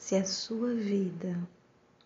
Se 0.00 0.16
a 0.16 0.24
sua 0.24 0.74
vida 0.74 1.46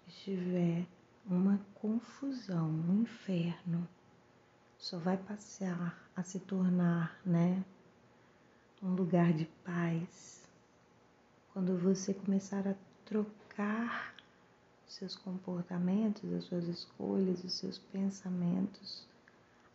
estiver 0.08 0.84
uma 1.24 1.60
confusão, 1.76 2.68
um 2.68 3.02
inferno, 3.02 3.88
só 4.76 4.98
vai 4.98 5.16
passar 5.16 5.96
a 6.14 6.22
se 6.24 6.40
tornar, 6.40 7.16
né, 7.24 7.64
um 8.82 8.94
lugar 8.96 9.32
de 9.32 9.46
paz 9.64 10.42
quando 11.52 11.78
você 11.78 12.12
começar 12.12 12.66
a 12.66 12.74
trocar 13.06 14.12
seus 14.88 15.14
comportamentos, 15.14 16.30
as 16.32 16.44
suas 16.44 16.64
escolhas, 16.64 17.44
os 17.44 17.54
seus 17.54 17.78
pensamentos 17.78 19.06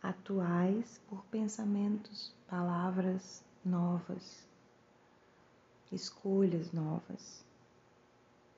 atuais 0.02 1.00
por 1.08 1.24
pensamentos, 1.32 2.34
palavras 2.46 3.42
novas, 3.64 4.46
escolhas 5.90 6.70
novas. 6.70 7.49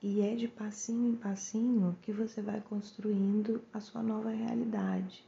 E 0.03 0.21
é 0.21 0.35
de 0.35 0.49
passinho 0.49 1.13
em 1.13 1.17
passinho 1.17 1.97
que 2.03 2.13
você 2.13 2.43
vai 2.43 2.61
construindo 2.61 3.63
a 3.73 3.79
sua 3.79 4.03
nova 4.03 4.31
realidade. 4.31 5.25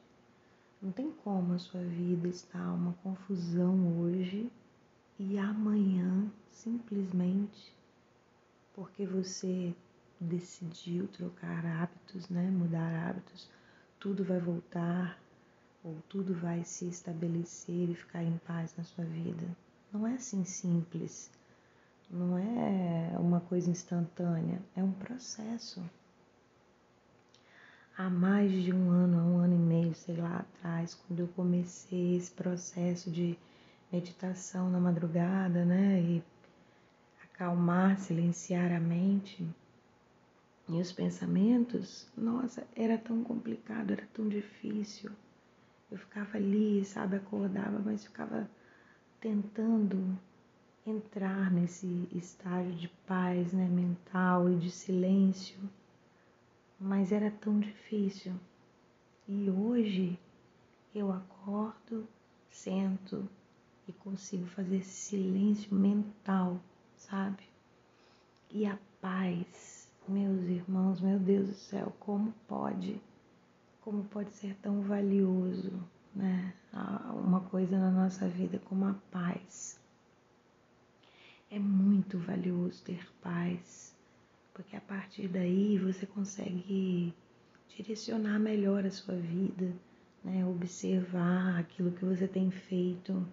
Não 0.83 0.91
tem 0.91 1.13
como 1.23 1.53
a 1.53 1.59
sua 1.59 1.81
vida 1.81 2.27
estar 2.27 2.73
uma 2.73 2.93
confusão 2.95 4.01
hoje 4.01 4.51
e 5.17 5.39
amanhã 5.39 6.29
simplesmente 6.51 7.73
porque 8.75 9.07
você 9.07 9.73
decidiu 10.19 11.07
trocar 11.07 11.65
hábitos, 11.65 12.29
né, 12.29 12.51
mudar 12.51 13.09
hábitos, 13.09 13.49
tudo 14.01 14.25
vai 14.25 14.41
voltar 14.41 15.19
ou 15.85 15.97
tudo 16.09 16.35
vai 16.35 16.65
se 16.65 16.87
estabelecer 16.87 17.91
e 17.91 17.95
ficar 17.95 18.25
em 18.25 18.39
paz 18.39 18.75
na 18.77 18.83
sua 18.83 19.05
vida. 19.05 19.47
Não 19.93 20.05
é 20.05 20.15
assim 20.15 20.45
simples. 20.45 21.31
Não 22.11 22.39
é 22.39 23.17
uma 23.19 23.41
coisa 23.41 23.71
instantânea, 23.71 24.61
é 24.77 24.83
um 24.83 24.93
processo. 24.93 25.83
Há 27.97 28.11
mais 28.11 28.51
de 28.51 28.73
um 28.73 28.91
ano, 28.91 29.19
há 29.19 29.23
um 29.23 29.39
ano 29.39 29.55
e 29.55 29.59
meio, 29.59 29.95
sei 29.95 30.17
lá 30.17 30.39
atrás, 30.39 30.95
quando 30.95 31.21
eu 31.21 31.29
comecei 31.29 32.17
esse 32.17 32.31
processo 32.31 33.11
de 33.11 33.39
meditação 33.93 34.69
na 34.69 34.81
madrugada, 34.81 35.65
né, 35.65 36.01
e 36.01 36.25
acalmar, 37.23 37.99
silenciar 37.99 38.73
a 38.73 38.81
mente 38.81 39.47
e 40.69 40.81
os 40.81 40.91
pensamentos, 40.93 42.09
nossa, 42.17 42.67
era 42.75 42.97
tão 42.97 43.23
complicado, 43.23 43.91
era 43.91 44.07
tão 44.15 44.29
difícil. 44.29 45.11
Eu 45.91 45.99
ficava 45.99 46.39
ali, 46.39 46.85
sabe, 46.85 47.17
acordava, 47.17 47.79
mas 47.85 48.05
ficava 48.05 48.49
tentando 49.21 50.19
entrar 50.87 51.51
nesse 51.51 52.09
estágio 52.13 52.75
de 52.75 52.89
paz, 53.07 53.53
né, 53.53 53.67
mental 53.67 54.51
e 54.51 54.57
de 54.57 54.71
silêncio. 54.71 55.59
Mas 56.79 57.13
era 57.13 57.31
tão 57.31 57.59
difícil. 57.59 58.35
E 59.27 59.51
hoje 59.51 60.19
eu 60.95 61.11
acordo, 61.13 62.07
sento 62.51 63.29
e 63.89 63.93
consigo 63.93 64.47
fazer 64.47 64.77
esse 64.77 64.91
silêncio 64.91 65.75
mental 65.75 66.61
sabe? 67.09 67.43
E 68.51 68.67
a 68.67 68.79
paz, 69.01 69.89
meus 70.09 70.45
irmãos, 70.45 71.01
meu 71.01 71.19
Deus 71.19 71.49
do 71.49 71.55
céu, 71.55 71.93
como 72.01 72.33
pode, 72.49 73.01
como 73.81 74.05
pode 74.05 74.33
ser 74.33 74.55
tão 74.63 74.83
valioso, 74.83 75.73
né? 76.15 76.55
Uma 77.25 77.41
coisa 77.41 77.79
na 77.79 77.91
nossa 77.91 78.29
vida 78.29 78.61
como 78.67 78.87
a 78.87 78.95
paz. 79.11 79.79
É 81.55 81.59
muito 81.61 82.19
valioso 82.19 82.83
ter 82.83 83.07
paz, 83.23 83.95
porque 84.53 84.75
a 84.75 84.81
partir 84.81 85.29
daí 85.29 85.79
você 85.79 86.05
consegue 86.05 87.15
direcionar 87.69 88.41
melhor 88.41 88.85
a 88.85 88.91
sua 88.91 89.15
vida, 89.15 89.73
né? 90.25 90.45
Observar 90.45 91.61
aquilo 91.61 91.93
que 91.93 92.05
você 92.05 92.27
tem 92.27 92.51
feito 92.51 93.25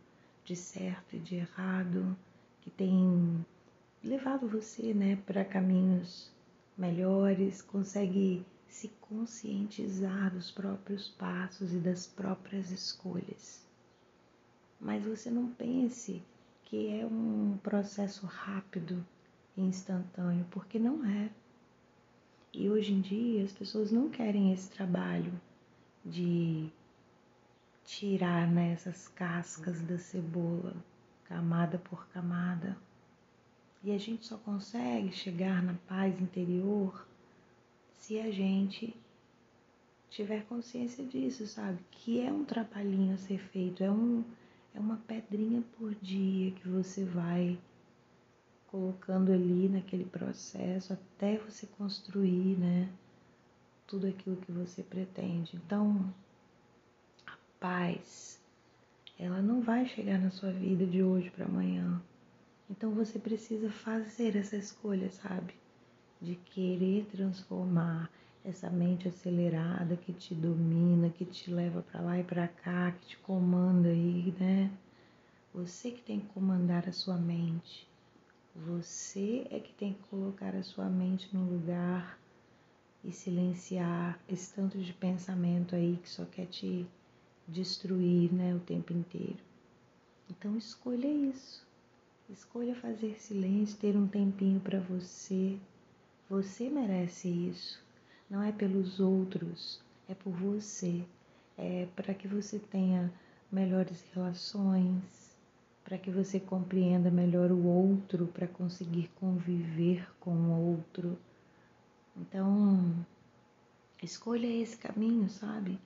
de 0.45 0.55
certo 0.55 1.15
e 1.15 1.19
de 1.19 1.37
errado, 1.37 2.15
que 2.61 2.69
tem 2.69 3.43
levado 4.03 4.47
você 4.47 4.93
né, 4.93 5.15
para 5.25 5.43
caminhos 5.43 6.31
melhores, 6.77 7.63
consegue 7.63 8.45
se 8.67 8.89
conscientizar 9.01 10.31
dos 10.31 10.51
próprios 10.51 11.09
passos 11.09 11.73
e 11.73 11.79
das 11.79 12.05
próprias 12.05 12.69
escolhas. 12.69 13.65
Mas 14.79 15.03
você 15.03 15.31
não 15.31 15.47
pense 15.47 16.21
que 16.71 16.87
é 16.87 17.05
um 17.05 17.59
processo 17.61 18.25
rápido 18.25 19.05
e 19.57 19.61
instantâneo, 19.61 20.45
porque 20.51 20.79
não 20.79 21.05
é. 21.05 21.29
E 22.53 22.69
hoje 22.69 22.93
em 22.93 23.01
dia 23.01 23.43
as 23.43 23.51
pessoas 23.51 23.91
não 23.91 24.09
querem 24.09 24.53
esse 24.53 24.71
trabalho 24.71 25.33
de 26.05 26.69
tirar 27.83 28.49
né, 28.49 28.71
essas 28.71 29.09
cascas 29.09 29.81
da 29.81 29.97
cebola, 29.97 30.73
camada 31.25 31.77
por 31.77 32.07
camada. 32.07 32.77
E 33.83 33.93
a 33.93 33.97
gente 33.97 34.25
só 34.25 34.37
consegue 34.37 35.11
chegar 35.11 35.61
na 35.61 35.73
paz 35.89 36.17
interior 36.21 37.05
se 37.91 38.17
a 38.17 38.31
gente 38.31 38.95
tiver 40.09 40.45
consciência 40.45 41.03
disso, 41.03 41.45
sabe? 41.47 41.79
Que 41.91 42.21
é 42.21 42.31
um 42.31 42.45
trabalhinho 42.45 43.13
a 43.13 43.17
ser 43.17 43.39
feito, 43.39 43.83
é, 43.83 43.91
um, 43.91 44.23
é 44.73 44.79
uma 44.79 44.97
pedrinha 44.97 45.63
por 45.77 45.93
dia 45.95 46.51
que 46.51 46.67
você 46.67 47.03
vai 47.03 47.59
colocando 48.67 49.31
ali 49.31 49.67
naquele 49.67 50.05
processo 50.05 50.93
até 50.93 51.37
você 51.37 51.67
construir, 51.77 52.57
né? 52.57 52.89
Tudo 53.85 54.07
aquilo 54.07 54.37
que 54.37 54.51
você 54.51 54.81
pretende. 54.81 55.57
Então, 55.57 56.13
a 57.27 57.35
paz, 57.59 58.39
ela 59.19 59.41
não 59.41 59.61
vai 59.61 59.85
chegar 59.85 60.17
na 60.17 60.31
sua 60.31 60.51
vida 60.51 60.85
de 60.85 61.03
hoje 61.03 61.29
para 61.29 61.45
amanhã. 61.45 62.01
Então 62.69 62.91
você 62.91 63.19
precisa 63.19 63.69
fazer 63.69 64.37
essa 64.37 64.55
escolha, 64.55 65.11
sabe? 65.11 65.53
De 66.21 66.35
querer 66.35 67.05
transformar 67.11 68.09
essa 68.43 68.69
mente 68.69 69.07
acelerada 69.07 69.95
que 69.95 70.11
te 70.13 70.33
domina, 70.33 71.09
que 71.09 71.25
te 71.25 71.51
leva 71.51 71.81
para 71.81 72.01
lá 72.01 72.19
e 72.19 72.23
para 72.23 72.47
cá, 72.47 72.91
que 72.91 73.07
te 73.07 73.17
comanda 73.17 73.89
aí, 73.89 74.33
né? 74.39 74.71
Você 75.53 75.91
que 75.91 76.01
tem 76.01 76.19
que 76.19 76.27
comandar 76.27 76.87
a 76.87 76.91
sua 76.91 77.17
mente. 77.17 77.87
Você 78.55 79.47
é 79.49 79.59
que 79.59 79.73
tem 79.73 79.93
que 79.93 80.03
colocar 80.09 80.55
a 80.55 80.63
sua 80.63 80.89
mente 80.89 81.29
no 81.33 81.43
lugar 81.43 82.19
e 83.03 83.11
silenciar 83.11 84.19
esse 84.27 84.53
tanto 84.53 84.77
de 84.77 84.93
pensamento 84.93 85.75
aí 85.75 85.97
que 86.01 86.09
só 86.09 86.25
quer 86.25 86.47
te 86.47 86.85
destruir, 87.47 88.31
né, 88.33 88.55
o 88.55 88.59
tempo 88.59 88.93
inteiro. 88.93 89.39
Então 90.29 90.57
escolha 90.57 91.07
isso. 91.07 91.65
Escolha 92.29 92.73
fazer 92.75 93.19
silêncio, 93.19 93.77
ter 93.77 93.97
um 93.97 94.07
tempinho 94.07 94.59
para 94.59 94.79
você. 94.79 95.57
Você 96.29 96.69
merece 96.69 97.27
isso. 97.27 97.80
Não 98.31 98.41
é 98.41 98.53
pelos 98.53 99.01
outros, 99.01 99.81
é 100.07 100.15
por 100.15 100.31
você. 100.31 101.03
É 101.57 101.85
para 101.95 102.13
que 102.13 102.29
você 102.29 102.57
tenha 102.57 103.11
melhores 103.51 104.01
relações, 104.13 105.37
para 105.83 105.97
que 105.97 106.09
você 106.09 106.39
compreenda 106.39 107.11
melhor 107.11 107.51
o 107.51 107.65
outro, 107.65 108.27
para 108.27 108.47
conseguir 108.47 109.11
conviver 109.19 110.07
com 110.21 110.31
o 110.31 110.77
outro. 110.77 111.17
Então, 112.15 113.05
escolha 114.01 114.47
esse 114.47 114.77
caminho, 114.77 115.29
sabe? 115.29 115.77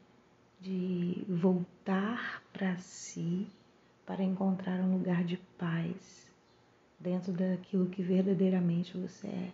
De 0.61 1.25
voltar 1.27 2.43
para 2.53 2.77
si 2.77 3.47
para 4.05 4.23
encontrar 4.23 4.79
um 4.81 4.93
lugar 4.93 5.23
de 5.23 5.37
paz 5.57 6.31
dentro 6.99 7.33
daquilo 7.33 7.87
que 7.87 8.03
verdadeiramente 8.03 8.95
você 8.95 9.27
é. 9.27 9.51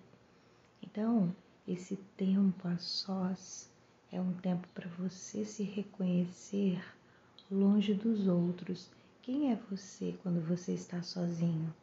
Então, 0.83 1.33
esse 1.67 1.95
tempo 2.17 2.67
a 2.67 2.77
sós 2.77 3.69
é 4.11 4.19
um 4.19 4.33
tempo 4.33 4.67
para 4.73 4.89
você 4.89 5.45
se 5.45 5.63
reconhecer 5.63 6.83
longe 7.49 7.93
dos 7.93 8.27
outros. 8.27 8.89
Quem 9.21 9.51
é 9.51 9.55
você 9.69 10.15
quando 10.23 10.41
você 10.41 10.73
está 10.73 11.01
sozinho? 11.03 11.73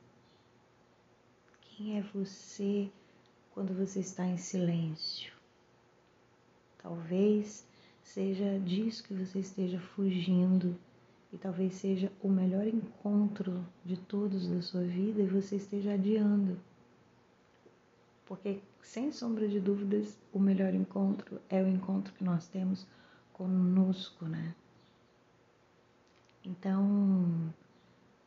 Quem 1.62 1.98
é 1.98 2.02
você 2.02 2.90
quando 3.52 3.72
você 3.72 4.00
está 4.00 4.26
em 4.26 4.36
silêncio? 4.36 5.32
Talvez 6.78 7.64
seja 8.02 8.58
disso 8.58 9.04
que 9.04 9.14
você 9.14 9.38
esteja 9.38 9.78
fugindo 9.78 10.76
e 11.32 11.36
talvez 11.36 11.74
seja 11.74 12.10
o 12.22 12.28
melhor 12.28 12.66
encontro 12.66 13.64
de 13.84 13.96
todos 13.96 14.48
da 14.48 14.62
sua 14.62 14.82
vida 14.82 15.22
e 15.22 15.26
você 15.26 15.56
esteja 15.56 15.94
adiando. 15.94 16.58
Porque, 18.28 18.60
sem 18.82 19.10
sombra 19.10 19.48
de 19.48 19.58
dúvidas, 19.58 20.18
o 20.34 20.38
melhor 20.38 20.74
encontro 20.74 21.40
é 21.48 21.62
o 21.62 21.66
encontro 21.66 22.12
que 22.12 22.22
nós 22.22 22.46
temos 22.46 22.86
conosco, 23.32 24.26
né? 24.26 24.54
Então, 26.44 27.52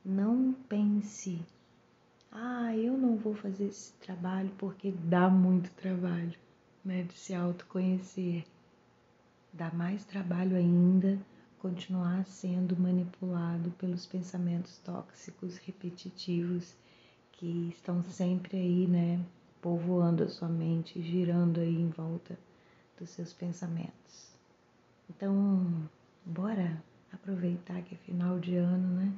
não 0.03 0.53
pense 0.68 1.39
Ah, 2.31 2.75
eu 2.75 2.98
não 2.98 3.15
vou 3.18 3.36
fazer 3.36 3.65
esse 3.65 3.94
trabalho 3.94 4.51
porque 4.57 4.92
dá 4.92 5.30
muito 5.30 5.69
trabalho, 5.71 6.38
né? 6.83 7.03
De 7.03 7.13
se 7.13 7.33
autoconhecer. 7.36 8.45
Dá 9.53 9.69
mais 9.71 10.03
trabalho 10.06 10.56
ainda 10.57 11.19
continuar 11.59 12.25
sendo 12.25 12.75
manipulado 12.75 13.71
pelos 13.71 14.06
pensamentos 14.07 14.80
tóxicos 14.80 15.57
repetitivos 15.57 16.75
que 17.33 17.69
estão 17.69 18.03
sempre 18.03 18.57
aí, 18.57 18.88
né? 18.88 19.24
Povoando 19.62 20.24
a 20.24 20.28
sua 20.28 20.50
mente, 20.50 21.02
girando 21.02 21.60
aí 21.60 21.75
em 21.75 21.90
volta 21.90 22.38
dos 23.00 23.10
seus 23.10 23.31
pensamentos. 23.31 24.31
Então, 25.10 25.90
bora 26.25 26.81
aproveitar 27.12 27.81
que 27.84 27.96
é 27.96 27.98
final 28.00 28.40
de 28.40 28.56
ano, 28.56 28.88
né? 28.96 29.13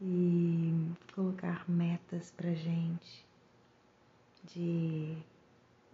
E 0.00 0.90
colocar 1.14 1.68
metas 1.68 2.30
pra 2.30 2.54
gente 2.54 3.24
de 4.44 5.14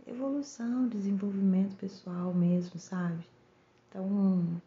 evolução, 0.06 0.88
desenvolvimento 0.88 1.74
pessoal 1.76 2.32
mesmo, 2.32 2.78
sabe? 2.78 3.26
Então, 3.88 4.62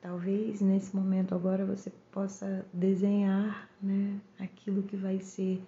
talvez 0.00 0.60
nesse 0.60 0.96
momento 0.96 1.34
agora 1.34 1.66
você 1.66 1.92
possa 2.10 2.64
desenhar, 2.72 3.68
né, 3.82 4.18
aquilo 4.38 4.82
que 4.82 4.96
vai 4.96 5.20
ser 5.20 5.62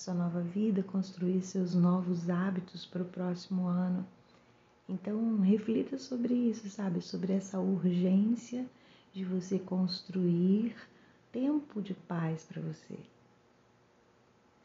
sua 0.00 0.14
nova 0.14 0.40
vida, 0.40 0.82
construir 0.82 1.42
seus 1.42 1.74
novos 1.74 2.30
hábitos 2.30 2.86
para 2.86 3.02
o 3.02 3.08
próximo 3.08 3.66
ano. 3.66 4.06
Então, 4.88 5.40
reflita 5.40 5.98
sobre 5.98 6.34
isso, 6.34 6.68
sabe? 6.70 7.00
Sobre 7.02 7.32
essa 7.32 7.58
urgência 7.58 8.66
de 9.12 9.24
você 9.24 9.58
construir 9.58 10.74
tempo 11.32 11.82
de 11.82 11.94
paz 11.94 12.44
para 12.44 12.62
você. 12.62 12.98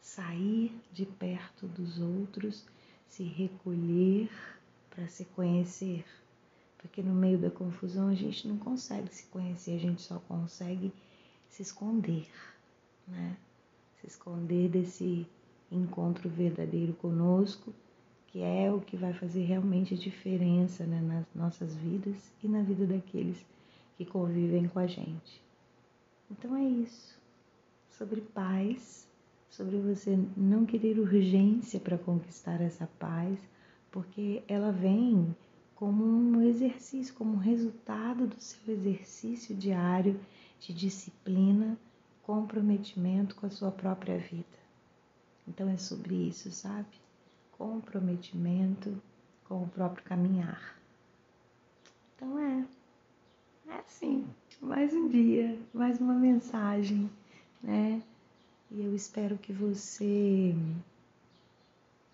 Sair 0.00 0.74
de 0.92 1.04
perto 1.04 1.66
dos 1.66 2.00
outros, 2.00 2.64
se 3.08 3.24
recolher 3.24 4.30
para 4.90 5.08
se 5.08 5.24
conhecer. 5.26 6.04
Porque 6.78 7.02
no 7.02 7.14
meio 7.14 7.38
da 7.38 7.50
confusão 7.50 8.08
a 8.08 8.14
gente 8.14 8.46
não 8.46 8.58
consegue 8.58 9.12
se 9.12 9.26
conhecer, 9.26 9.76
a 9.76 9.80
gente 9.80 10.02
só 10.02 10.18
consegue 10.20 10.92
se 11.48 11.62
esconder, 11.62 12.28
né? 13.08 13.36
Se 14.04 14.10
esconder 14.10 14.68
desse 14.68 15.26
encontro 15.72 16.28
verdadeiro 16.28 16.92
conosco 16.92 17.72
que 18.26 18.42
é 18.42 18.70
o 18.70 18.80
que 18.80 18.98
vai 18.98 19.14
fazer 19.14 19.44
realmente 19.44 19.96
diferença 19.96 20.84
né, 20.84 21.00
nas 21.00 21.24
nossas 21.34 21.74
vidas 21.74 22.16
e 22.42 22.48
na 22.48 22.62
vida 22.62 22.84
daqueles 22.84 23.42
que 23.96 24.04
convivem 24.04 24.68
com 24.68 24.78
a 24.78 24.86
gente. 24.86 25.40
Então 26.30 26.54
é 26.54 26.64
isso. 26.64 27.16
Sobre 27.88 28.20
paz, 28.20 29.08
sobre 29.48 29.78
você 29.78 30.18
não 30.36 30.66
querer 30.66 30.98
urgência 30.98 31.80
para 31.80 31.96
conquistar 31.96 32.60
essa 32.60 32.88
paz, 32.98 33.38
porque 33.90 34.42
ela 34.46 34.70
vem 34.70 35.34
como 35.74 36.04
um 36.04 36.42
exercício, 36.42 37.14
como 37.14 37.38
resultado 37.38 38.26
do 38.26 38.38
seu 38.38 38.74
exercício 38.74 39.54
diário 39.54 40.20
de 40.60 40.74
disciplina, 40.74 41.78
comprometimento 42.26 43.34
com 43.34 43.46
a 43.46 43.50
sua 43.50 43.70
própria 43.70 44.18
vida. 44.18 44.44
Então 45.46 45.68
é 45.68 45.76
sobre 45.76 46.14
isso, 46.14 46.50
sabe? 46.50 46.86
comprometimento 47.58 49.00
com 49.48 49.62
o 49.62 49.68
próprio 49.68 50.04
caminhar. 50.04 50.76
Então 52.14 52.38
é, 52.38 52.64
é 53.68 53.78
assim, 53.78 54.26
mais 54.60 54.92
um 54.92 55.08
dia, 55.08 55.58
mais 55.72 56.00
uma 56.00 56.14
mensagem, 56.14 57.10
né? 57.62 58.02
E 58.70 58.82
eu 58.82 58.94
espero 58.94 59.38
que 59.38 59.52
você 59.52 60.54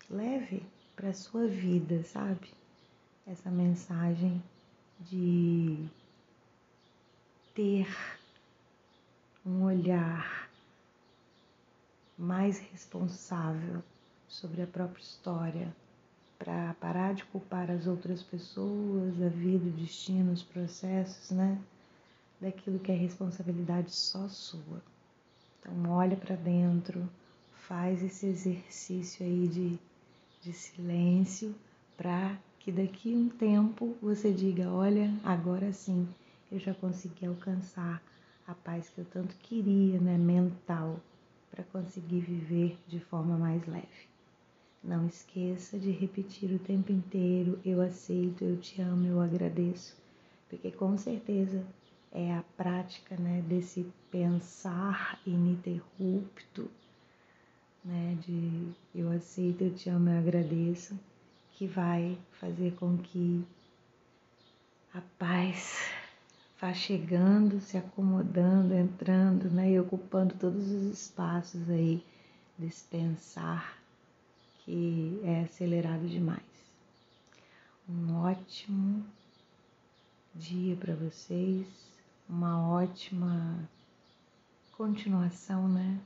leve 0.09 0.63
para 0.95 1.13
sua 1.13 1.47
vida, 1.47 2.03
sabe? 2.03 2.49
Essa 3.25 3.49
mensagem 3.49 4.41
de 4.99 5.77
ter 7.55 7.87
um 9.45 9.63
olhar 9.63 10.49
mais 12.17 12.59
responsável 12.59 13.81
sobre 14.27 14.61
a 14.61 14.67
própria 14.67 15.01
história, 15.01 15.75
para 16.37 16.73
parar 16.75 17.13
de 17.13 17.23
culpar 17.25 17.69
as 17.69 17.85
outras 17.85 18.23
pessoas, 18.23 19.21
a 19.21 19.29
vida, 19.29 19.65
o 19.67 19.71
destino, 19.71 20.31
os 20.31 20.41
processos, 20.41 21.29
né? 21.31 21.59
Daquilo 22.39 22.79
que 22.79 22.91
é 22.91 22.95
responsabilidade 22.95 23.91
só 23.93 24.27
sua. 24.27 24.81
Então, 25.59 25.91
olha 25.91 26.17
para 26.17 26.35
dentro, 26.35 27.07
faz 27.53 28.01
esse 28.03 28.25
exercício 28.25 29.23
aí 29.23 29.47
de, 29.47 29.79
de 30.41 30.53
silêncio, 30.53 31.53
para 31.95 32.35
que 32.59 32.71
daqui 32.71 33.15
um 33.15 33.29
tempo 33.29 33.95
você 34.01 34.31
diga: 34.31 34.69
olha, 34.69 35.13
agora 35.23 35.71
sim 35.71 36.07
eu 36.51 36.59
já 36.59 36.73
consegui 36.73 37.25
alcançar 37.25 38.01
a 38.51 38.55
paz 38.55 38.89
que 38.89 38.99
eu 38.99 39.05
tanto 39.05 39.35
queria, 39.37 39.99
né? 39.99 40.17
Mental, 40.17 40.99
para 41.49 41.63
conseguir 41.65 42.19
viver 42.19 42.77
de 42.87 42.99
forma 42.99 43.37
mais 43.37 43.65
leve. 43.65 44.09
Não 44.83 45.07
esqueça 45.07 45.79
de 45.79 45.91
repetir 45.91 46.51
o 46.51 46.59
tempo 46.59 46.91
inteiro: 46.91 47.59
eu 47.65 47.81
aceito, 47.81 48.43
eu 48.43 48.57
te 48.57 48.81
amo, 48.81 49.07
eu 49.07 49.21
agradeço, 49.21 49.95
porque 50.49 50.71
com 50.71 50.97
certeza 50.97 51.63
é 52.11 52.33
a 52.33 52.43
prática 52.57 53.15
né, 53.15 53.41
desse 53.47 53.85
pensar 54.09 55.19
ininterrupto, 55.25 56.69
né, 57.85 58.17
de 58.25 58.71
eu 58.93 59.09
aceito, 59.11 59.63
eu 59.63 59.73
te 59.73 59.89
amo, 59.89 60.09
eu 60.09 60.19
agradeço, 60.19 60.99
que 61.53 61.67
vai 61.67 62.17
fazer 62.33 62.73
com 62.75 62.97
que 62.97 63.45
a 64.93 65.01
paz 65.17 66.00
vá 66.61 66.75
chegando, 66.75 67.59
se 67.59 67.75
acomodando, 67.75 68.75
entrando 68.75 69.49
né, 69.49 69.71
e 69.71 69.79
ocupando 69.79 70.35
todos 70.35 70.69
os 70.69 70.83
espaços 70.93 71.67
aí 71.71 72.05
desse 72.55 72.83
pensar 72.83 73.81
que 74.59 75.19
é 75.23 75.41
acelerado 75.41 76.07
demais. 76.07 76.39
Um 77.89 78.15
ótimo 78.15 79.03
dia 80.35 80.75
para 80.75 80.93
vocês, 80.93 81.65
uma 82.29 82.69
ótima 82.69 83.67
continuação, 84.77 85.67
né? 85.67 85.99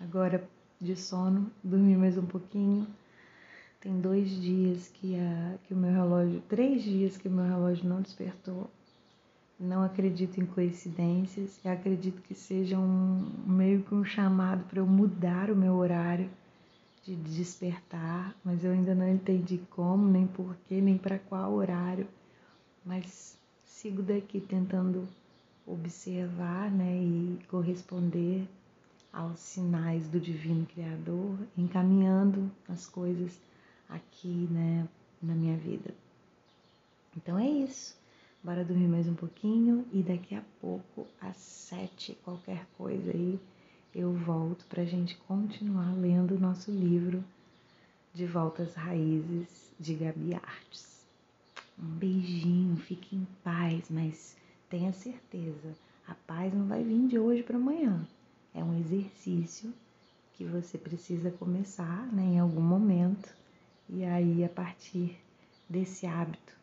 Agora 0.00 0.46
de 0.80 0.96
sono, 0.96 1.50
dormir 1.62 1.96
mais 1.96 2.18
um 2.18 2.26
pouquinho. 2.26 2.84
Tem 3.80 4.00
dois 4.00 4.28
dias 4.28 4.88
que, 4.88 5.14
a, 5.14 5.56
que 5.64 5.72
o 5.72 5.76
meu 5.76 5.92
relógio, 5.92 6.42
três 6.48 6.82
dias 6.82 7.16
que 7.16 7.28
o 7.28 7.30
meu 7.30 7.46
relógio 7.46 7.88
não 7.88 8.02
despertou. 8.02 8.68
Não 9.58 9.82
acredito 9.82 10.40
em 10.40 10.46
coincidências, 10.46 11.58
eu 11.64 11.72
acredito 11.72 12.22
que 12.22 12.34
seja 12.34 12.78
um 12.78 13.28
meio 13.44 13.82
que 13.82 13.92
um 13.92 14.04
chamado 14.04 14.64
para 14.64 14.78
eu 14.78 14.86
mudar 14.86 15.50
o 15.50 15.56
meu 15.56 15.74
horário 15.74 16.30
de 17.02 17.16
despertar, 17.16 18.36
mas 18.44 18.62
eu 18.64 18.70
ainda 18.70 18.94
não 18.94 19.08
entendi 19.08 19.58
como, 19.70 20.06
nem 20.06 20.26
porquê, 20.28 20.80
nem 20.80 20.96
para 20.96 21.18
qual 21.18 21.54
horário. 21.54 22.06
Mas 22.84 23.36
sigo 23.64 24.00
daqui 24.00 24.40
tentando 24.40 25.08
observar 25.66 26.70
né, 26.70 26.96
e 26.96 27.38
corresponder 27.48 28.48
aos 29.12 29.40
sinais 29.40 30.06
do 30.08 30.20
Divino 30.20 30.66
Criador, 30.66 31.36
encaminhando 31.56 32.50
as 32.68 32.86
coisas 32.86 33.40
aqui 33.88 34.46
né, 34.50 34.86
na 35.20 35.34
minha 35.34 35.56
vida. 35.56 35.92
Então 37.16 37.38
é 37.38 37.48
isso. 37.48 37.97
Bora 38.40 38.64
dormir 38.64 38.86
mais 38.86 39.08
um 39.08 39.16
pouquinho 39.16 39.84
e 39.92 40.00
daqui 40.00 40.32
a 40.32 40.42
pouco, 40.60 41.08
às 41.20 41.36
sete, 41.36 42.16
qualquer 42.24 42.64
coisa 42.78 43.10
aí 43.10 43.36
eu 43.92 44.12
volto 44.12 44.64
para 44.66 44.82
a 44.82 44.86
gente 44.86 45.16
continuar 45.26 45.92
lendo 45.96 46.36
o 46.36 46.38
nosso 46.38 46.70
livro 46.70 47.22
De 48.14 48.26
Volta 48.26 48.62
às 48.62 48.74
Raízes 48.74 49.72
de 49.78 49.92
Gabi 49.94 50.34
Artes. 50.34 51.04
Um 51.76 51.86
beijinho, 51.96 52.76
fique 52.76 53.16
em 53.16 53.26
paz, 53.42 53.86
mas 53.90 54.36
tenha 54.70 54.92
certeza, 54.92 55.74
a 56.06 56.14
paz 56.14 56.54
não 56.54 56.66
vai 56.68 56.84
vir 56.84 57.08
de 57.08 57.18
hoje 57.18 57.42
para 57.42 57.56
amanhã. 57.56 58.06
É 58.54 58.62
um 58.62 58.78
exercício 58.78 59.74
que 60.34 60.44
você 60.44 60.78
precisa 60.78 61.32
começar 61.32 62.06
né, 62.12 62.22
em 62.22 62.38
algum 62.38 62.62
momento, 62.62 63.34
e 63.88 64.04
aí 64.04 64.44
a 64.44 64.48
partir 64.48 65.18
desse 65.68 66.06
hábito 66.06 66.57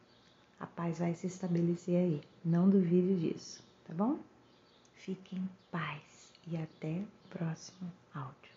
a 0.59 0.65
paz 0.65 0.99
vai 0.99 1.13
se 1.13 1.27
estabelecer 1.27 1.97
aí. 1.97 2.21
Não 2.43 2.69
duvide 2.69 3.15
disso, 3.19 3.63
tá 3.87 3.93
bom? 3.93 4.19
Fique 4.95 5.35
em 5.35 5.49
paz 5.71 6.01
e 6.47 6.57
até 6.57 7.01
o 7.01 7.37
próximo 7.37 7.91
áudio. 8.13 8.54